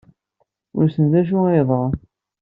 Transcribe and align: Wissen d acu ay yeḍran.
Wissen 0.75 1.05
d 1.11 1.13
acu 1.19 1.39
ay 1.45 1.55
yeḍran. 1.57 1.93